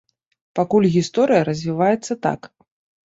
[0.59, 2.49] Пакуль гісторыя развіваецца так.